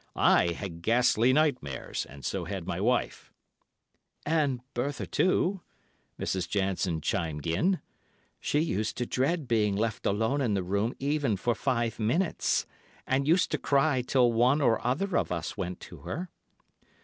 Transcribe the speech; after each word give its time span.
I 0.15 0.53
had 0.53 0.81
ghastly 0.81 1.31
nightmares, 1.31 2.07
and 2.09 2.25
so 2.25 2.45
had 2.45 2.65
my 2.65 2.81
wife. 2.81 3.31
"And 4.25 4.61
Bertha 4.73 5.05
too," 5.05 5.61
Mrs. 6.19 6.49
Jansen 6.49 7.01
chimed 7.01 7.45
in; 7.45 7.81
"she 8.39 8.61
used 8.61 8.97
to 8.97 9.05
dread 9.05 9.47
being 9.47 9.75
left 9.75 10.07
alone 10.07 10.41
in 10.41 10.55
the 10.55 10.63
room 10.63 10.95
even 10.97 11.37
for 11.37 11.53
five 11.53 11.99
minutes, 11.99 12.65
and 13.05 13.27
used 13.27 13.51
to 13.51 13.59
cry 13.59 14.01
till 14.01 14.33
one 14.33 14.59
or 14.59 14.83
other 14.83 15.15
of 15.15 15.31
us 15.31 15.55
went 15.55 15.79
to 15.81 15.97
her." 15.97 16.29